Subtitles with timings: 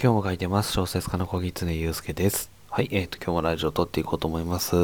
[0.00, 0.70] 今日も書いてます。
[0.70, 2.52] 小説家の小木常祐介です。
[2.70, 4.76] はい、えっ、ー、と、今日もラジオを撮っていこうと思います。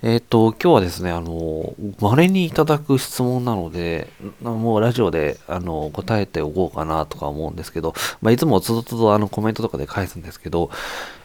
[0.00, 4.08] えっ、ー、と、今日はですね、あの、稀にいただく質問なので、
[4.40, 10.70] もうラジオで、あの、答えておこうかなとか思うんですけど、まあ、いつもつどつどあのコメントとかで返すんですけど、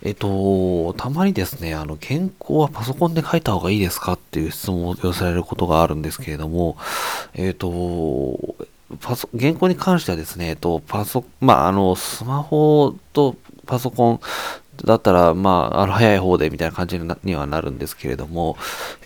[0.01, 6.75] えっ、ー、と、たまにですね、あの、健康はパソコンで書いた方がいいですかっていう質問を寄せられることがあるんですけれども、
[7.33, 8.35] えっ、と、
[8.99, 13.35] パソ、原稿に関してはですね、えっと、パソ、まあ、あの、スマホと
[13.65, 14.19] パソコン
[14.83, 18.57] だったら、まあ、あの、早い方でみたいな感じにはなるんですけれども、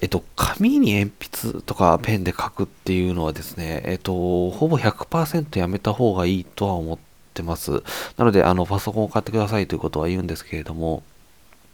[0.02, 1.12] えっと、紙に鉛
[1.52, 6.98] 筆とかペンで書くっていうのはですね、えっと、ほぼ100%やめた方がいいとは思っ
[7.34, 7.84] てます。
[8.18, 11.04] なので、あの、パソコンを買ってくださいということは言うんですけれども、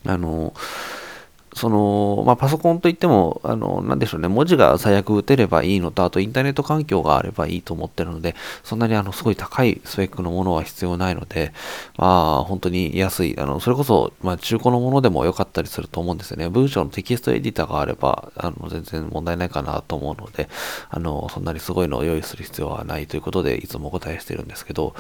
[0.05, 0.53] あの、
[1.55, 11.54] その、まあ、パソコンといっても、あの、なんでしょうね、文字が最悪打てればいいのと、あとインターネット環境があればいいと思ってるので、そんなにあの、すごい高いスペックのものは必要ないので、
[11.98, 16.50] まあ、本当に安い、あの、それこそ、まあ、中古のものでも良かったりすると思うんですよね。
[16.50, 20.50] 文章のテキストエディターがあれば、あの、全然問題ないかなと思うので、
[20.90, 24.94] あの、そんなにすごいのを用意する必要はないということで、いつもお答えしてるんですけど、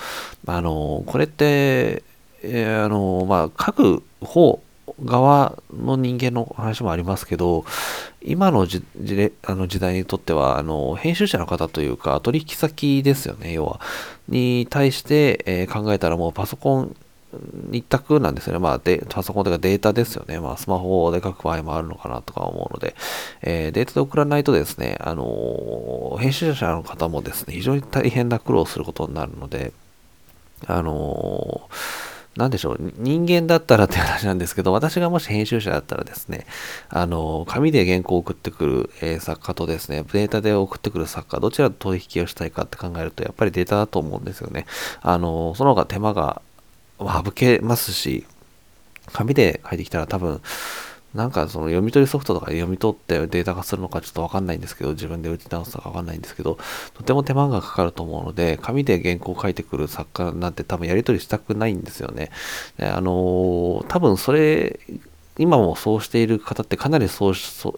[0.47, 2.03] あの、これって、
[2.43, 4.61] えー、あの、まあ、書く方、
[5.03, 7.65] 側の人間の話もありますけど、
[8.21, 8.83] 今のじ
[9.43, 13.79] あの時代にとっては、あの、編集者の方というか、取引先ですよね、要は。
[14.29, 16.95] に対して、えー、考えたらもうパソコン
[17.71, 18.59] 一択なんですよね。
[18.59, 20.39] まあ、で、パソコンというかデータですよね。
[20.39, 22.95] まあ、スマホで書く場合もあるのかなとか思うので、
[23.41, 29.73] えー、データで送らないとですね、あのー、編集者の方もですね、非常に大変な苦労をすることになるので、
[30.67, 36.45] あのー何でしょう、人間だったらって話なんですけど、私がもし編集者だったらですね、
[36.89, 44.65] あの、紙で原稿を送ってくる、えー、作家とですね、データで送ってくる作家、どちらと取引をしたいかって考えると、やっぱりデータだと思うんですよね。
[45.01, 46.41] あの、その方が手間が
[46.99, 48.25] 省けますし、
[49.13, 50.41] 紙で書いてきたら多分、
[51.15, 56.57] なんかその読み取りソフトとかで読み取ってデータ化するのかちょっとわかんないんですけど、自分で打ち直すのかわかんないんですけど、
[56.93, 62.31] とても手間がかかると思うので、紙で原稿を書いてくる作家なんて多分やり取りしたくないんですよね。
[62.79, 64.79] あのー、多分それ
[65.37, 67.73] 今もそうしている方ってかなりそう少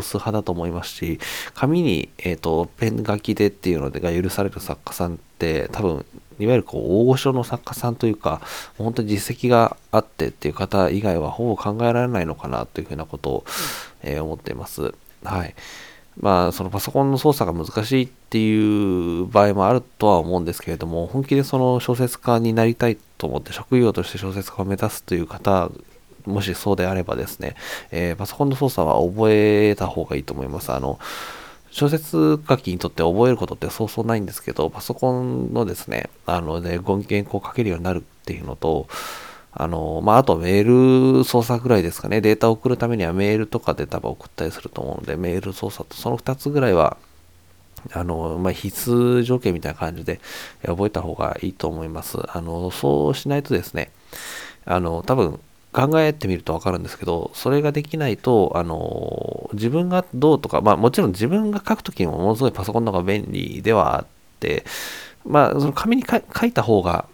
[0.00, 1.18] 数派だと思いますし、
[1.54, 6.06] 紙に、えーと、ペン書きでっていうのが許される作家さんって多分
[6.38, 8.40] いわゆるこう大御所の作家さんというか、
[8.78, 13.44] 本当に実績があってっていう方以外はほぼ考えられないのかなというふうなことを、
[14.02, 14.94] えー、思っています。
[15.24, 15.54] はい。
[16.18, 25.70] まあ、そのパソコンの操作が難しいっていう場合もあるとは思うんですけれども、本気でその小説家になりたいと思って職業として小説家を目指すという方
[26.24, 27.54] もしそうであればですね、
[27.90, 30.72] えー、パソコンの操作は覚えた方がいいと思います。
[30.72, 30.98] あの、
[31.76, 38.88] 小説書きにとって覚えることってそうそうないんですけど、パソコンのですね、あのね、原稿を書けるようになるっていうのと、
[39.52, 42.22] あの、まあ、あとメール操作ぐらいですかね。
[42.22, 46.96] データを送るためにはメールとかで多分送ったりすると思うので、メール操作とその2つぐらいは、
[47.92, 50.18] あの、まあ、必須条件みたいな感じで
[50.64, 52.16] 覚えた方がいいと思います。
[52.34, 53.90] あの、そうしないとですね、
[54.64, 55.40] あの、多分、
[55.76, 64.06] 考えてみるとわかるんですけど、それができないと、あの、自分がどうとか、まあもちろん自分が書くときにもものすごいパソコンの方が便利ではあっ
[64.40, 64.64] て、
[65.26, 67.04] まあその紙に書いた方が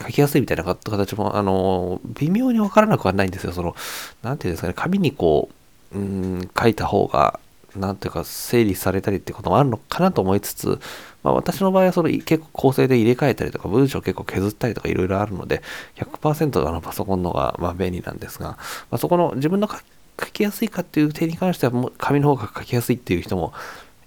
[0.00, 3.52] 書きやすいみたいな形も、あの、微妙にわからなくはないんですよ。
[3.52, 3.76] その、
[4.22, 5.50] なんて言うんですかね、紙にこ
[5.92, 7.38] う、うん、書いた方が、
[7.78, 10.80] なんていうか、整理されたりってこともあるのかなと思いつつ、
[11.22, 15.62] まあ、私の場合はそれ結構構成で入れ替えたりとか、文章結構削ったりとかいろいろあるので、
[15.96, 18.56] 100%あのパソコンの方がま便利なんですが、ま
[18.92, 23.52] あ、そこの自分の書きやすいかっていう点に関しては、もう紙の方が書きやすいっていう人も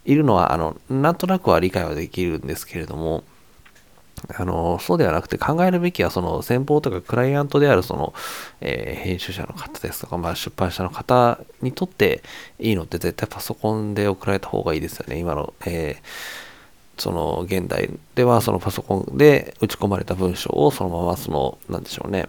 [0.05, 3.23] いるのは、あの、なんとなくは理解はできるんですけれども、
[4.29, 8.13] あの、そうではなくて考えるべきは、その先方とかクライアントである、その、
[8.61, 12.23] えー、編集者の方ですとか、まあ、出版社の方にとって
[12.59, 15.17] いいのって絶対パソコンで送られた方がいいですよね。
[15.17, 22.27] 今の、えー、その現代ではそのパソコンで打ち込まれた文章をそのままその、なんでしょうね、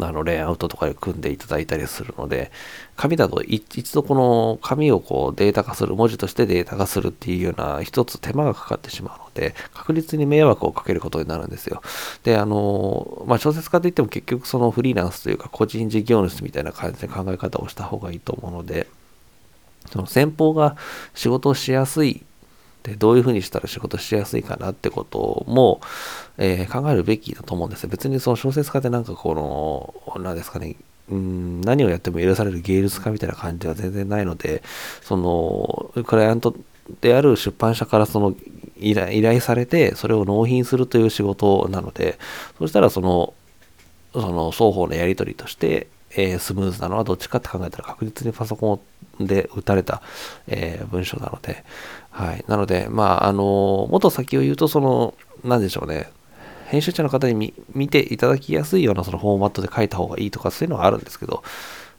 [0.00, 2.50] あのレイアウトとかで組んでいただいたりするので、
[2.96, 11.82] 紙だと一度この紙をこうデータ化する、文字としてデータ化するっていうような一つ手間がかかってしまうので、確実に迷惑をかけることになるんですよ。
[12.22, 18.86] で、あの、まあ、小説家といっても結局そのフリーランスというか個人事業主みたいな感じで考え方をした方がいいと思うので、
[19.90, 20.76] その先方が
[21.14, 22.22] 仕事をしやすい、
[22.92, 25.80] どういうふうにしたら仕事しやすいかなってことも、
[26.36, 27.88] えー、考えるべきだと思うんですよ。
[27.88, 30.76] 別にその小説家でなんかこの、何ですかね、
[31.10, 34.62] うん何をやっても許される芸術家みたいな感じは全然ないので、
[35.00, 36.54] その、クライアント
[37.00, 38.34] である出版社からその
[38.76, 42.18] 依頼依頼されて、それを納品するという仕事なので、
[42.58, 43.34] そしたらその、
[44.12, 48.80] その双方のやり取りとして、えー、スムーズなのはどっちかって考えたら確実にパソコ
[49.20, 50.02] ンで打たれた、
[50.46, 51.64] えー、文章なので、
[52.10, 52.44] はい。
[52.48, 55.14] なので、まあ、あの、もっと先を言うと、その、
[55.44, 56.10] なんでしょうね。
[56.66, 61.42] 編集者の方に見ていただきやすいようなそのフォーマットで書いた方がいいとかそういうのはあるんですけど、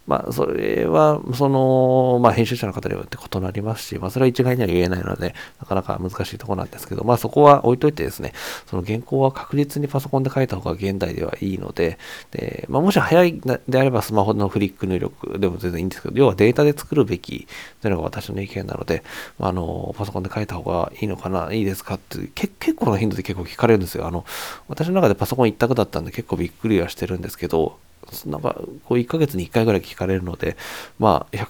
[0.08, 8.34] まあ、それは、その、まあ、編集者の方によって異なりますし、まあ、それは一概には言えないので、なかなか難しいところなんですけど、まあ、そこは置いといてですね、
[8.68, 11.98] その原稿は確実にパソコンで書いた方が現代ではいいので、
[12.32, 17.48] で、まあ、もし早いであればスマホのフリック入力でも全然いいんですけど、要はデータで作るべき
[17.82, 19.04] というのが私の意見なので、
[19.40, 24.06] まあの、パソコンで書いた方がいいのかな、いいですかって結構な頻度で結構聞かれるんですよ。
[24.06, 24.24] あの、
[24.68, 27.80] 私の中でパソコン一択だったんで結構びっくりはしてるんですけど、
[28.26, 28.56] なんか、
[28.86, 30.58] こう1ヶ月に1回ぐらい聞かれるので、
[31.00, 31.48] まあ、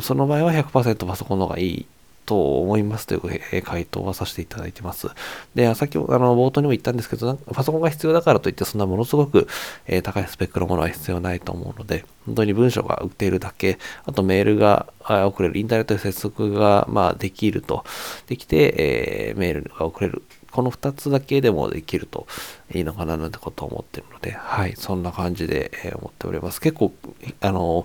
[0.00, 1.86] その場合は100%パソコンの方がいい
[2.30, 5.08] と思いますという回答はさせていただいてます。
[5.56, 9.48] で、さっきあの冒頭にも言ったんですけど、パソコンが必要だからといって、そんなものすごく、
[9.88, 14.92] えー、高いスペックのものは必要ないと思うので、本当に文章が売っているだけ、あとメールが
[15.26, 17.84] 送れる、インターネットで接続が、まあ、できると、
[18.28, 22.26] できて、えー、メールが送れるこの2つだけでもできると
[22.74, 26.60] いいのかななんてことを思ってるので、はい、そんな感じで、え思っております。
[26.60, 26.92] 結構、
[27.40, 27.84] あの、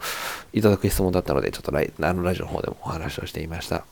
[0.53, 3.85] いただく質問だったので、ちょっとライあのラジオの方でもお話をしていました。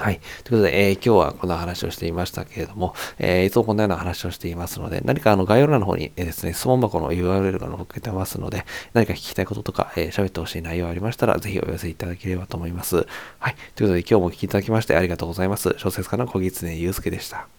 [0.00, 0.20] はい。
[0.44, 13.06] ということで、えー、今日はこんな話をしていましたけれども、えー、いつもこんなような話をしていますので、何かあの概要欄の方に、えー、ですね、質問箱の URL が載っけてますので、何か聞きたいこととか、えー、喋ってほしい内容ありましたら、ぜひお寄せいただければと思います。
[13.40, 13.56] はい。
[13.74, 15.74] ということで、今日もお聞きいただきましてありがとうございます。
[15.78, 17.57] 小説家の小木常祐介でした。